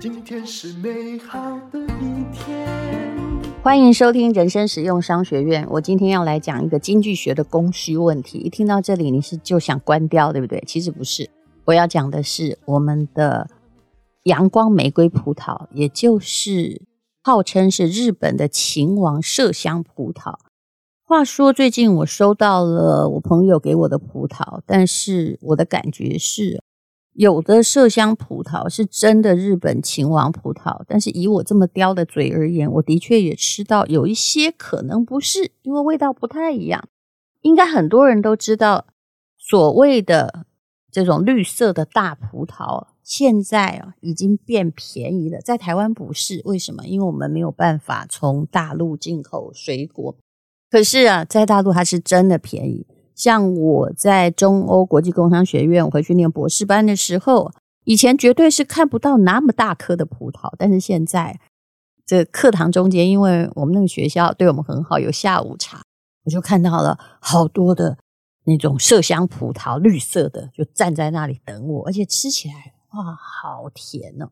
[0.00, 1.38] 今天是美好
[1.70, 2.68] 的一天。
[3.62, 5.66] 欢迎收听人生实用商学院。
[5.70, 8.38] 我今天要来讲一个经济学的供需问题。
[8.38, 10.62] 一听到这里，你是就想关掉，对不对？
[10.66, 11.30] 其实不是，
[11.64, 13.48] 我要讲的是我们的
[14.24, 16.82] 阳光玫瑰葡萄，也就是
[17.22, 20.34] 号称是日本的秦王麝香葡萄。
[21.14, 26.60] 话说，最近我收到了我朋友给我的葡萄，但是我的感觉是。
[27.12, 36.88] 有的麝香葡萄是真的日本秦王葡萄，但是以我这么刁的嘴而言，我的确也吃到有一些可能不是，因为味道不太一样。
[37.42, 38.86] 应该很多人都知道，
[39.38, 40.44] 所谓的
[40.90, 45.40] 这种绿色的大葡萄，现在啊已经变便宜了。
[45.40, 46.84] 在台湾不是，为什么？
[46.88, 50.16] 因为我们没有办法从大陆进口水果。
[50.74, 52.84] 可是啊，在大陆它是真的便宜。
[53.14, 57.52] 像我在中欧国际工商学院回去念博士班的时候，
[57.84, 61.38] 以前绝对是看不到那么大颗的葡萄，但是现在
[62.04, 65.80] 这课堂中间，因为我们那个学校对我们很好，有下午茶，
[66.24, 67.96] 我就看到了好多的
[68.44, 74.28] 那种麝香葡萄，绿色的，就站在那里等我，而且吃起来哇，好甜哦！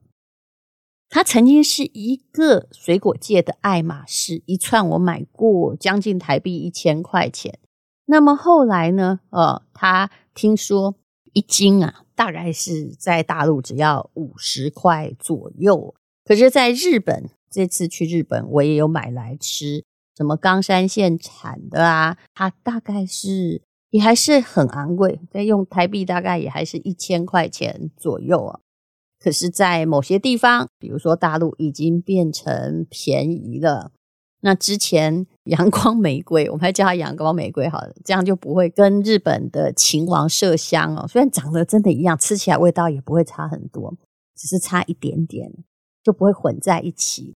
[1.15, 7.59] 它曾经是一个水果界的爱马仕，一串我买过将近台币一千块钱。
[8.07, 9.21] 那么后来呢？
[9.29, 10.95] 呃，他听说
[11.35, 15.95] 一斤啊，大概是在大陆只要五十块左右。
[16.25, 19.85] 可是，在日本，这次去日本，我也有买来吃，
[20.17, 28.61] 什么冈山县产的啊，它大概是也还是很昂贵，再用台币大概也还是一千块钱左右啊。
[29.23, 33.93] 可是，在某些地方，比如说大陆，已经变成便宜了。
[34.41, 43.95] 那之前 阳光玫瑰，我们还叫它阳光玫瑰好了，这样就不会跟日本的秦王麝香哦，虽然长得真的一样，吃起来味道也不会差很多，
[44.35, 45.53] 只是差一点点，
[46.03, 47.37] 就不会混在一起。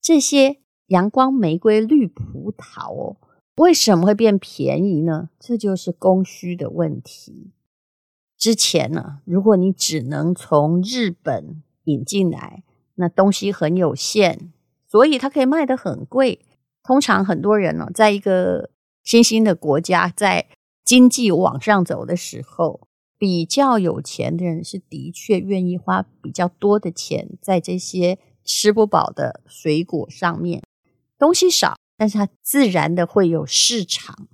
[0.00, 3.16] 这些阳光玫瑰绿葡萄哦，
[3.56, 5.28] 为什么会变便宜呢？
[5.38, 7.50] 这就是供需的问题。
[8.36, 12.62] 之前呢，如果你只能从日本引进来，
[12.96, 14.52] 那东西很有限。
[14.88, 16.40] 所以它可以卖得很贵。
[16.82, 18.70] 通常很多人呢，在一个
[19.02, 20.46] 新兴的国家，在
[20.84, 22.86] 经济往上走的时候，
[23.18, 30.62] 比较有钱的人是的确愿意花比较多的钱在这些吃不饱的水果上面。
[31.18, 34.28] 东西少，但是它自然的会有市场。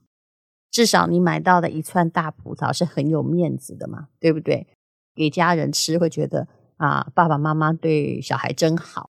[0.72, 4.66] 至少你买到的一串大葡萄是很有面子的嘛，对不对？
[5.14, 9.10] 给家人吃会觉得啊，爸爸妈妈对小孩真好。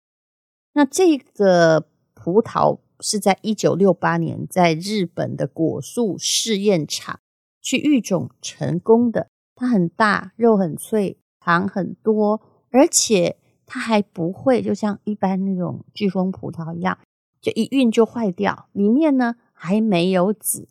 [0.75, 7.19] 那这个葡萄是在一九六八年在日本的果树试验场
[7.61, 9.29] 去育种成功的。
[9.57, 12.41] 它很大，肉很脆，糖很多，
[12.71, 13.37] 而且
[13.67, 16.97] 它还不会就像一般那种巨峰葡萄一样，
[17.41, 18.69] 就一运就坏掉。
[18.73, 20.69] 里面呢还没有籽。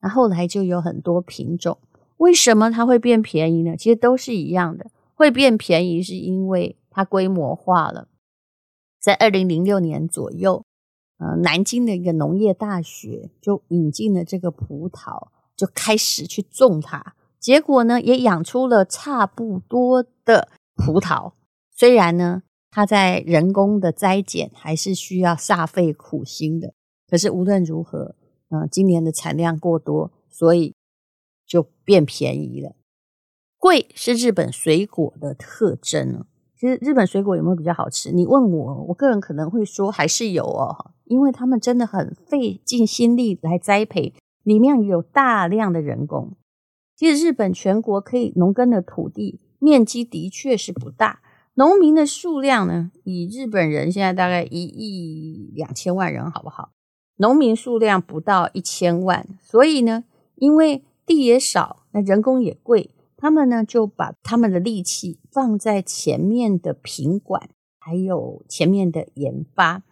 [0.00, 1.78] 那后来就有很多品种。
[2.18, 3.76] 为什么它会变便宜呢？
[3.76, 8.08] 其实都是一样的，会变便宜是因为它规模化了。
[9.00, 10.64] 在二零零六年左右，
[11.18, 17.14] 呃，南京的一个农业大学就引进了这个葡萄，就开始去种它。
[17.38, 21.34] 结果呢，也养出了差不多的葡萄。
[21.72, 22.42] 虽然呢，
[22.72, 26.74] 它在人工的栽剪还是需要煞费苦心的，
[27.08, 28.16] 可是无论如何，
[28.50, 30.74] 呃，今年的产量过多，所以
[31.46, 32.72] 就变便宜了。
[33.58, 36.24] 贵是日本水果的特征。
[36.56, 38.10] 其实日本水果有没有比较好吃？
[38.10, 46.36] 你问我，我个人可能会说还是有哦，因为他们真的很费尽心力来栽培，里面有大量的人工。
[46.96, 51.20] 其实日本全国可以农耕的土地面积的确是不大，
[51.54, 56.72] 农民的数量呢，以日本人现在大概一亿两千万人，好不好？
[57.18, 60.04] 农民数量不到一千万，所以呢，
[60.36, 62.90] 因为地也少，那人工也贵。
[63.16, 67.50] 他们呢，就把他们的力气放在前面的品管，
[67.80, 69.82] 还有前面的研发。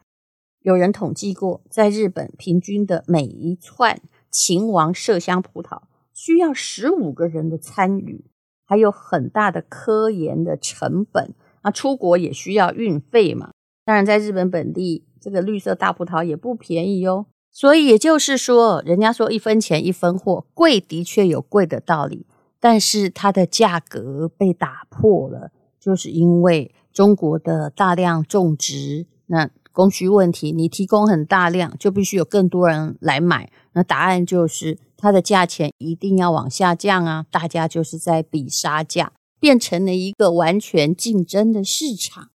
[0.60, 4.00] 有人统计过，在日本平均的每一串
[4.30, 5.82] 秦王麝香葡萄
[6.12, 8.24] 需要十五个人的参与，
[8.64, 11.34] 还有很大的科研的成本。
[11.64, 13.50] 那出国也需要运费嘛。
[13.86, 17.26] 当然，在日本本地，这个绿色大葡萄也不便宜哦。
[17.52, 22.26] 所以也就是说，人家说一分钱一分货，贵的确有贵的道理。
[22.58, 33.52] 但是它的价格被打破了，就是因为中国的大量种植，那供需问题，你提供很大量，就必须有更多人来买。
[33.74, 37.24] 那答案就是它的价钱一定要往下降啊！
[37.30, 42.30] 大家就是在比杀价，变成了一个完全竞争的市场。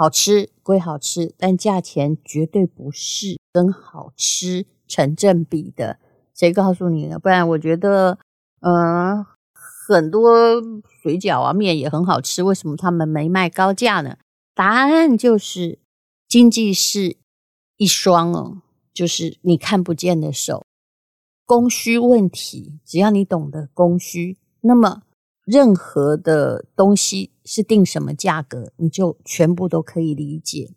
[0.00, 5.98] 好吃归好吃，但价钱绝对不是跟好吃成正比的。
[6.34, 7.18] 谁告诉你的？
[7.18, 8.18] 不然我觉得，
[8.60, 9.22] 嗯、
[9.86, 10.58] 很多
[11.02, 14.16] 水饺啊、面也很好吃，为什么他们没卖高价呢？
[14.54, 15.78] 答案就是
[16.26, 17.18] 经济是
[17.76, 18.62] 一双哦，
[18.94, 20.64] 就是你看不见的手。
[21.44, 25.02] 供需问题，只要你懂得供需，那么
[25.44, 30.72] 任何的东西是定什么价格，你就全部都可以理解。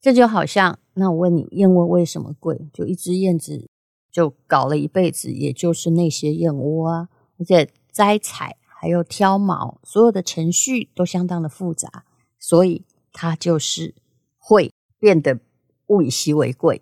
[0.00, 2.66] 这就好像，那我问你，燕窝为什么贵？
[2.72, 3.68] 就一只燕子
[4.10, 12.06] 就搞了一辈子，也就是那些燕窝啊，而且摘采还有挑毛，所有的程序都相当的复杂，
[12.38, 13.94] 所以它就是
[14.38, 15.40] 会变得
[15.88, 16.80] 物以稀为贵。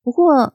[0.00, 0.54] 不过，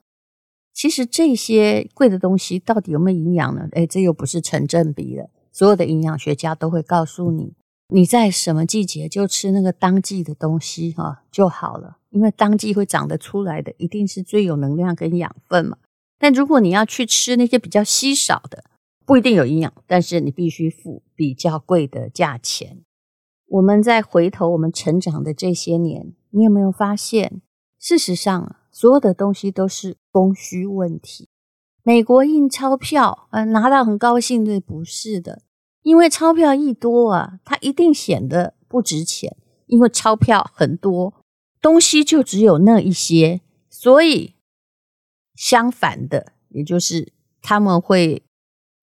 [0.72, 3.68] 其实这些贵的东西到底有没有营养呢？
[3.74, 5.30] 诶，这又不是成正比了。
[5.52, 7.56] 所有的营养学家都会告诉你，
[7.90, 15.78] 你在什么季节就吃那个当季的东西哈就好了，因为当季会长得出来的一定是最有能量跟养分嘛。
[16.20, 18.66] 但如果你要去吃那些比较稀少的，
[19.06, 22.82] 不一定有营养，但是你必须付比较贵的价钱。
[23.48, 27.42] 我们再回头我们成长的这些年，你有没有发现，
[27.80, 31.30] 事实上，所有的东西都是供需问题。
[31.84, 35.44] 美国印钞票，呃，拿到很高兴的，不是的，
[35.88, 39.38] 因为钞票一多啊，它一定显得不值钱。
[39.68, 41.14] 因为钞票很多，
[41.62, 43.40] 东西就只有那一些，
[43.70, 44.36] 所以
[45.34, 48.24] 相反的，也就是他们会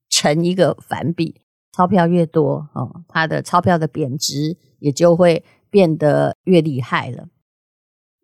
[0.08, 1.42] 成一个反比，
[1.72, 7.28] 钞票越多，哦，它的钞票的贬值也就会变得越厉害了。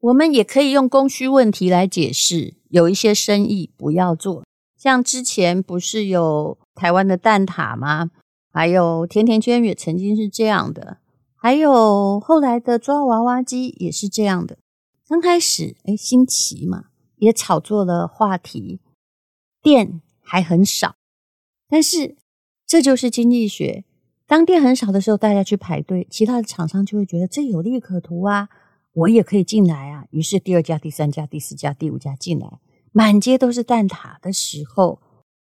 [0.01, 4.45] 我们也可以用供需问题来解释，有一些生意不要做，
[4.77, 8.11] 像之前不是有台湾的蛋挞吗？
[8.53, 10.99] 还有甜甜圈也曾经是这样的，
[11.37, 14.59] 还有后来的抓娃娃机也是这样的。
[15.09, 16.87] 刚开始，诶，新奇嘛，
[17.17, 18.81] 也炒作了话题，
[19.63, 20.97] 店还很少，
[21.69, 22.17] 但是
[22.67, 23.85] 这就是经济学，
[24.27, 28.49] 当店很少的时候，大家去排队，其他的厂商就会觉得这有利可图啊。
[28.93, 30.07] 我也可以进来啊！
[30.11, 32.59] 于是第二家、第三家、第四家、第五家进来，
[32.91, 35.01] 满街都是蛋挞的时候，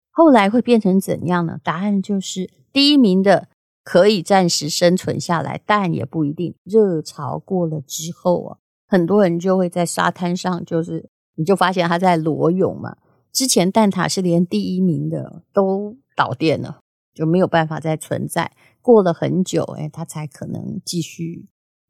[0.09, 1.59] 后来会变成怎样呢？
[1.63, 3.47] 答案就是第一名的
[3.83, 6.53] 可以暂时生存下来，但也不一定。
[6.63, 8.57] 热潮过了之后啊，
[8.87, 12.95] 很多人就会在沙滩上，就是你就发现他在裸泳嘛。
[13.33, 16.81] 之前蛋挞是连第一名的都倒店了，
[17.15, 18.51] 就没有办法再存在。
[18.79, 21.47] 过了很久，哎，他才可能继续。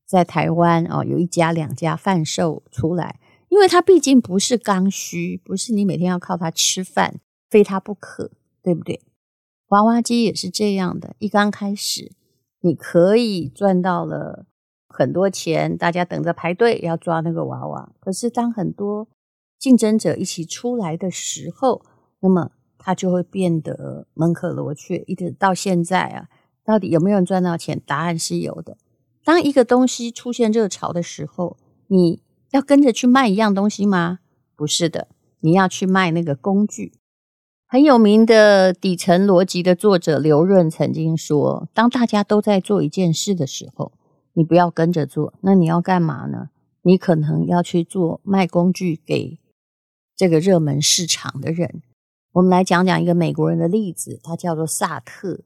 [0.07, 3.19] 在台湾哦，有一家两家贩售出来，
[3.49, 7.19] 因为它毕竟不是刚需，不是你每天要靠它吃饭，
[7.49, 8.31] 非它不可，
[8.63, 9.01] 对不对？
[9.67, 12.13] 娃娃机也是这样的，一刚开始
[12.61, 14.45] 你可以赚到了
[14.87, 17.91] 很多钱，大家等着排队要抓那个娃娃。
[17.99, 19.07] 可是当很多
[19.59, 21.81] 竞争者一起出来的时候，
[22.21, 25.03] 那么它就会变得门可罗雀。
[25.05, 26.29] 一直到现在啊，
[26.63, 27.81] 到底有没有人赚到钱？
[27.85, 28.77] 答案是有的。
[29.23, 32.21] 当一个东西出现热潮的时候，你
[32.51, 34.19] 要跟着去卖一样东西吗？
[34.55, 35.09] 不是的，
[35.41, 36.93] 你要去卖那个工具。
[37.69, 43.91] 很有名的底层逻辑的作者刘润曾经说：“当大家都在做一件事的时候，
[44.31, 46.47] 你不要跟着做，那你要干嘛呢？
[46.83, 49.37] 你可能要去做卖工具给
[50.15, 51.81] 这个热门市场的人。”
[52.31, 55.41] 我们来讲讲一个美国人的例子，他叫做萨特。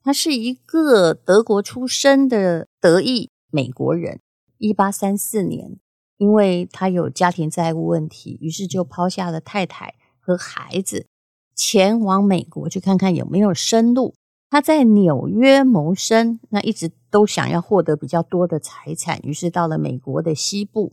[0.00, 4.20] 他是一个德国出生的德裔美国人。
[4.58, 5.80] 一八三四年，
[6.18, 11.06] 因为他有家庭债务问题，于是就抛下了太太和孩子，
[11.54, 14.14] 前往美国去看看有没有生路。
[14.50, 20.92] 他在纽约谋生，那一直都想要获得比较多的财产，于是到了美国的西部，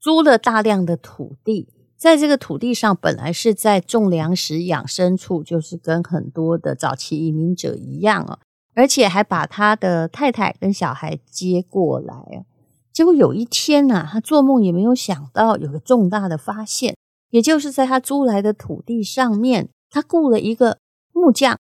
[0.00, 1.68] 租了大量的土地。
[1.96, 8.38] 在这个土地上，本来是在种粮食、养牲畜，就是跟很多的早期移民者一样啊。
[8.74, 12.44] 而且还把他的太太跟小孩接过来！
[12.92, 16.94] 结果有一天啊，他做梦也没有想到有个重大的发现，
[17.30, 20.78] 也就是在他租来的土地上面，他雇了一个
[21.12, 21.58] 木匠，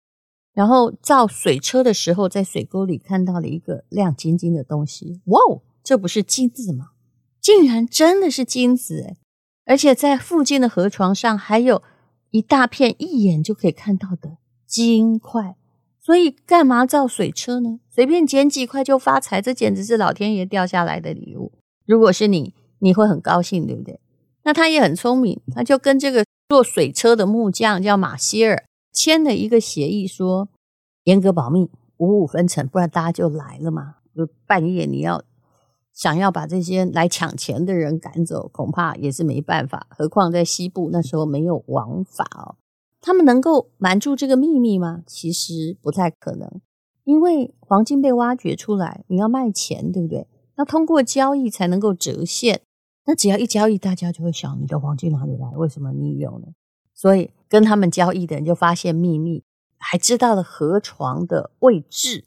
[0.53, 5.21] 然后造水车的时候，在水沟里看到了一个亮晶晶的东西。
[5.27, 6.91] 哇哦，这不是金子吗？
[7.41, 9.17] 竟然真的是金子诶！
[9.65, 11.83] 而且在附近的河床上还有
[12.31, 15.57] 一大片一眼就可以看到的金块。
[16.01, 17.81] 所以干嘛造水车呢？
[17.91, 21.53] 随便捡几块就发财，这简直是老天爷掉下来的礼物。
[21.85, 24.01] 如果是你，你会很高兴，对不对？
[24.45, 30.49] 那他也很聪明，他就跟这个做水车的木匠叫马歇尔，签了一个协议说，
[31.05, 33.97] 严格保密，五五分成，不然大家就来了嘛。
[34.17, 35.23] 就半夜你要
[35.93, 39.87] 想要把这些来抢钱的人赶走，恐怕也是没办法。
[39.91, 42.57] 何况在西部那时候没有王法哦，
[43.03, 45.03] 他们能够瞒住这个秘密吗？
[45.07, 46.61] 其实不太可能，
[47.05, 50.27] 因为黄金被挖掘出来，你要卖钱，对不对？
[50.57, 52.63] 要通过交易才能够折现。
[53.09, 55.49] 那只要一交易，大家就会想：你的黄金哪里来？
[55.57, 56.49] 为什么你有呢？
[56.95, 59.43] 所以跟他们交易的人就发现秘密，
[59.79, 62.27] 还知道了河床的位置。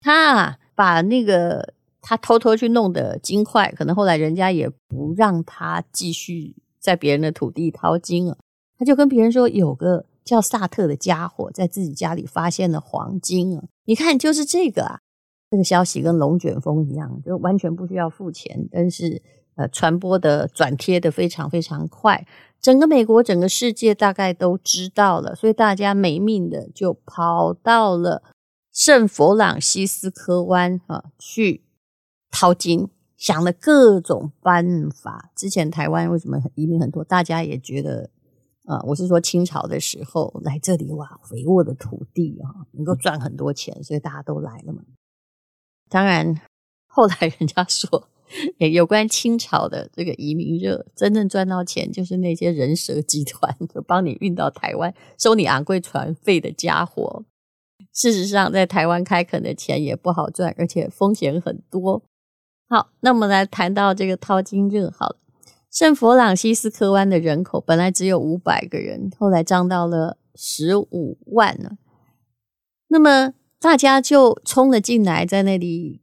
[0.00, 8.36] 他，把那个他偷偷去弄的金块，可能后来人家也不让他继续在别人的土地淘金了。
[8.76, 13.62] 他就跟别人说，有个叫萨特的家伙在自己家里发现了黄金啊！
[13.84, 14.98] 你看，就是这个啊。
[15.48, 19.22] 这个消息跟龙卷风一样，就完全不需要付钱，但是。
[19.58, 22.24] 呃，传播的转贴的非常非常快，
[22.60, 28.22] 整个美国、整个世界大概都知道了，所以大家没命的就跑到了
[28.72, 31.64] 圣弗朗西斯科湾啊去
[32.30, 35.32] 淘金，想了各种办法。
[35.34, 37.02] 之前台湾为什么移民很多？
[37.02, 38.10] 大家也觉得
[38.66, 44.82] 啊，我是说清朝的时候来这里哇，肥沃的土地啊，能够赚很多钱，所以大家都来了嘛。
[45.88, 46.40] 当然，
[46.86, 48.08] 后来人家说。
[48.58, 57.24] 有关清朝的这个移民热，真正赚到钱就是那些人蛇集团，就帮你运到台湾，收你昂贵船费的家伙。
[57.92, 62.02] 事实上，在台湾开垦的钱也不好赚，而且风险很多。
[62.68, 64.90] 好，那我们来谈到这个淘金热。
[64.90, 65.16] 好了，
[65.70, 71.72] 圣弗朗西斯科湾的人口本来只有五百个人，后来涨到了十五万了。
[72.88, 76.02] 那么大家就冲了进来，在那里。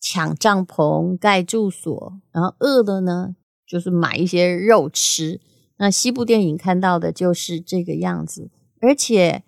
[0.00, 3.34] 抢帐篷、盖住所，然后饿了呢，
[3.66, 5.40] 就是买一些肉吃。
[5.78, 8.50] 那西部电影看到的就是这个样子，
[8.80, 9.44] 而且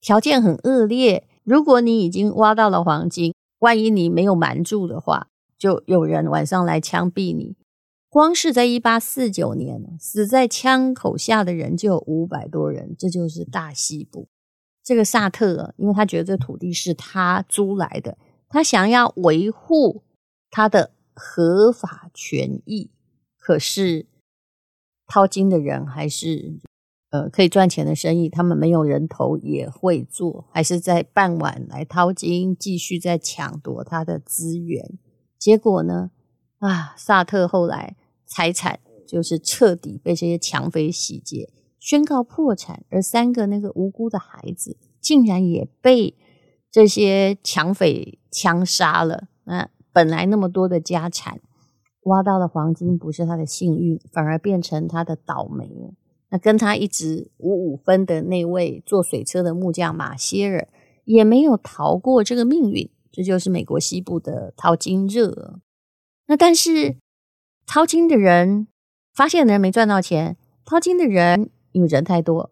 [0.00, 1.26] 条件很恶劣。
[1.42, 7.56] 如果你已经挖到了黄金，万一你没有瞒住的话，就有人晚上来枪毙你。
[8.08, 14.28] 光是在一八四九年，死在枪口下的人就有五百多人，这就是大西部。
[14.82, 18.16] 这个萨特，因为他觉得这土地是他租来的。
[18.54, 20.04] 他想要维护
[20.48, 22.92] 他的合法权益，
[23.36, 24.06] 可是
[25.08, 26.60] 淘金的人还是
[27.10, 35.00] 呃可以赚钱的生意，他们没有人头也会做，还是在傍晚来淘金，继续在抢夺他的资源。
[35.36, 36.12] 结果呢，
[36.58, 46.14] 啊，萨特后来财产就是彻底被这些抢匪洗劫，宣告破产，而三个那个无辜的孩子竟然也被。
[46.70, 51.40] 这些抢匪枪杀了，那本来那么多的家产，
[52.02, 55.94] 挖到了黄金不是他的幸运，反而变成他的倒霉。
[56.30, 60.66] 那跟他一直五五分的那位坐水车的木匠马歇尔
[61.04, 62.90] 也没有逃过这个命运。
[63.12, 65.60] 这就是美国西部的淘金热。
[66.26, 66.96] 那但是
[67.64, 68.66] 淘金的人
[69.14, 72.50] 发现的人没赚到钱，淘金的人因为人太多，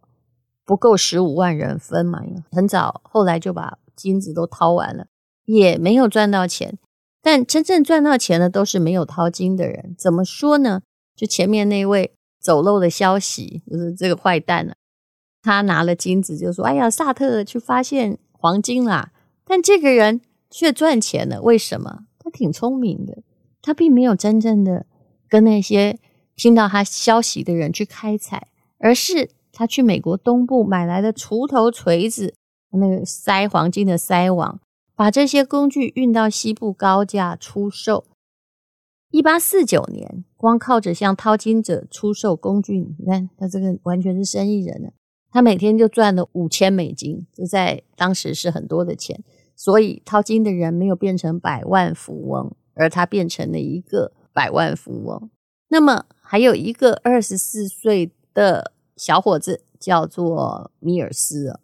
[0.65, 2.23] 不够十五万人分嘛，
[2.53, 3.79] 很早后来就把。
[3.95, 5.07] 金子都掏完了，
[5.45, 6.79] 也没有赚到钱。
[7.21, 9.95] 但真正赚到钱的都是没有淘金的人。
[9.97, 10.83] 怎么说呢？
[11.15, 14.77] 就前面那位走漏的消息，就是这个坏蛋呢、啊，
[15.43, 19.13] 他拿了金子就说：“哎呀，萨特去发现黄金啦！”
[19.47, 20.21] 但这个人
[20.51, 22.07] 却赚钱了，为什么？
[22.19, 23.23] 他挺聪明的，
[23.61, 24.87] 他并没有真正的
[25.29, 25.99] 跟那些
[26.35, 32.35] 听到他消息的人去开采，而是他去美国东部买来的锄头、锤子。
[32.71, 34.59] 那个塞黄金的塞网，
[35.03, 38.05] 把这些工具运到西部高价出售。
[39.11, 44.91] 一八四九年，光靠着向淘金者出售工具，你看他这个完全是生意人呢。
[45.33, 49.25] 他每天就赚了五千美金，这在当时是很多的钱。
[49.57, 55.31] 所以淘金的人没有变成百万富翁，而他变成了一个百万富翁。
[55.71, 61.59] 那么还有一个二十四岁的小伙子，叫做米尔斯。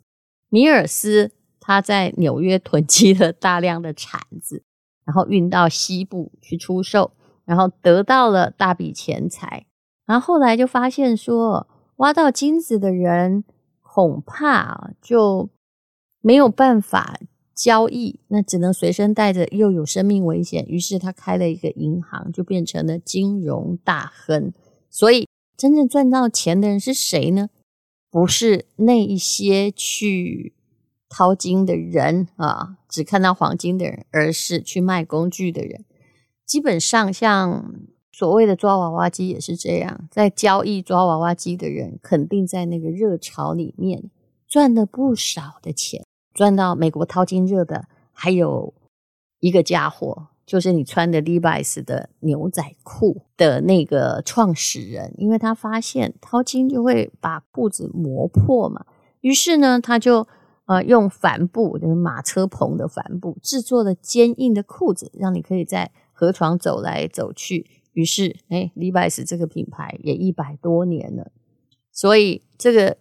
[0.49, 1.31] 米尔斯
[1.69, 4.63] 他在纽约囤积了大量的铲子，
[5.05, 7.13] 然后运到西部去出售，
[7.45, 9.67] 然后得到了大笔钱财。
[10.07, 13.45] 然后后来就发现说，挖到金子的人
[13.83, 15.51] 恐怕就
[16.23, 17.21] 没有办法
[17.55, 20.65] 交易，那只能随身带着，又有生命危险。
[20.65, 24.55] 于是他开了一个银行，就变成了金融大亨。
[24.89, 27.51] 所以真正赚到钱的人是谁呢？
[28.11, 30.55] 不是那一些去
[31.09, 35.85] 淘金的人啊，只看到黄金的人，而是去卖工具的人。
[36.45, 37.75] 基本上，像
[38.13, 44.11] 所谓的抓娃娃机也是这样，在交易抓娃娃机的人，肯定在那个热潮里面
[44.47, 48.75] 赚了不少的钱，赚到美国淘金热的，还有
[49.41, 58.87] 一个家伙，就是你穿的 Levi's 的牛仔裤的那个创始人，因为他发现淘金就会把裤子磨破嘛，
[59.21, 60.27] 于是呢，他就
[60.69, 67.67] 呃用帆布，就是马车棚的帆布制作的坚硬的裤子，让你可以在河床走来走去。
[67.95, 71.33] 于是，哎，Levi's 这个品牌也一百多年了，
[71.91, 72.99] 所以这个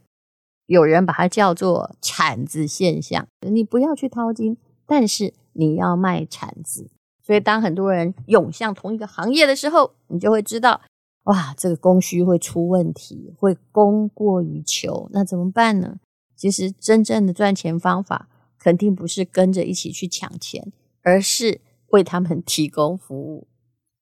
[0.66, 3.28] 有人把它叫做铲子现象。
[3.48, 4.58] 你不要去淘金，
[4.88, 6.90] 但是你要卖铲子。
[7.22, 10.80] 所以，当很多人涌向同一个行业的时候，你就会知道，
[11.26, 15.10] 哇，这个供需会出问题，会供过于求。
[15.12, 15.98] 那怎么办呢？
[16.38, 18.29] 其实，真正的赚钱方法
[18.60, 23.48] 肯定不是跟着一起去抢钱，而是为他们提供服务。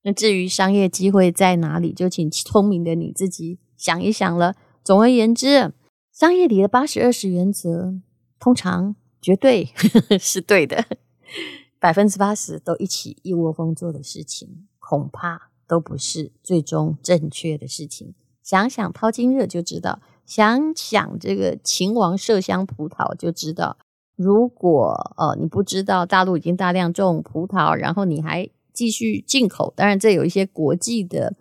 [0.03, 4.55] 那至于商业机会在哪里，就请聪明的你自己想一想了。
[4.83, 5.73] 总而言之，
[6.11, 7.95] 商业里的八十二十原则，
[8.37, 9.69] 通常绝对
[10.19, 10.85] 是对的。
[11.79, 18.13] 百分之八十都一起一窝蜂做的事情，恐怕都不是最终正确的事情。
[18.43, 23.77] 想想淘金热就知道，想想这个秦王麝香葡萄就知道。
[24.15, 31.35] 如果呃你不知道大陆已经大量种葡萄，然后你还继续进口，当然这有一些国际的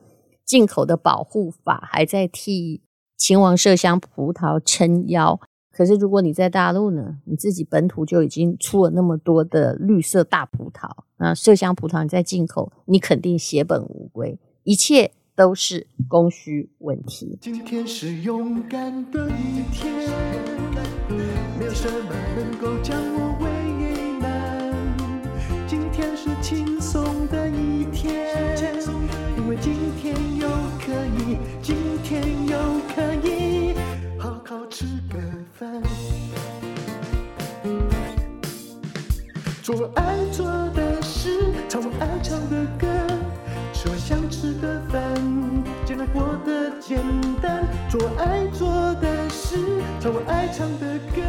[0.45, 2.83] 进口的保护法还在替
[3.17, 5.41] 秦王麝香葡萄撑腰。
[5.77, 10.89] 可是，如果你在大陆呢，你自己本土就已经出了那么多的绿色大葡萄，
[11.19, 17.37] 那麝香葡萄你在进口，你肯定血本无归，一切都是供需问题。
[17.41, 20.09] 今天是勇敢的一天，
[21.59, 23.34] 没有什么能够将我
[46.87, 47.01] 简
[47.41, 47.65] 单。
[47.89, 49.57] 做爱做的事，
[50.01, 51.23] 唱我爱唱的歌，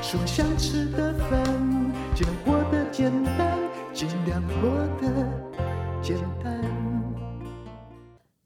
[0.00, 1.42] 吃我想吃的饭，
[2.14, 3.58] 尽量过得简单，
[3.92, 4.70] 尽量过
[5.00, 5.08] 得
[6.00, 6.62] 简单。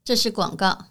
[0.03, 0.90] 这是广告。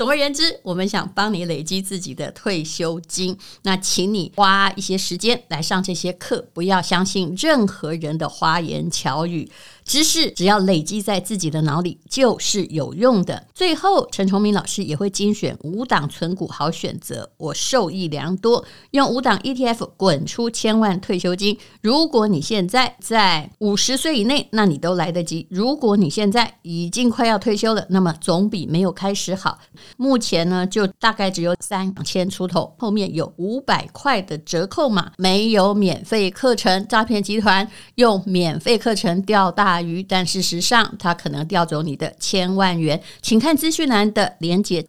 [0.00, 9.50] 总而言之，我们想帮你累积自己的退休金，那请你花一些时间来上这些课，不要相信任何人的花言巧语。
[9.90, 13.44] 知识只要累积在自己的脑里，就是有用的。
[13.52, 18.64] 最后，陈崇明老师也会精选五档存股好选择，我受益良多。
[18.92, 21.58] 用五档 ETF 滚出千万退休金。
[21.82, 29.58] 如果你现在在五十岁以内，那你都来得及；如果你现在已经快要退休了，那么总比没有开始好。
[29.96, 36.86] 目前呢，就大概只有三千出头，后面有五百块的折扣码，没有免费课程。
[36.86, 43.00] 诈骗集团用免费课程钓大鱼，但事实上，他可能钓走你的千万元。
[43.22, 44.86] 请看资讯栏的连结。